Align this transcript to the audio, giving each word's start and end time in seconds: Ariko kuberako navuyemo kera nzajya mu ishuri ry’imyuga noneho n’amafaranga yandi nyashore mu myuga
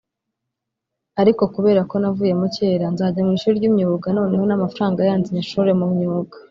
Ariko 1.21 1.43
kuberako 1.53 1.93
navuyemo 2.01 2.45
kera 2.55 2.85
nzajya 2.93 3.21
mu 3.27 3.31
ishuri 3.37 3.53
ry’imyuga 3.59 4.07
noneho 4.17 4.43
n’amafaranga 4.47 4.99
yandi 5.07 5.27
nyashore 5.35 5.71
mu 5.79 5.87
myuga 5.95 6.35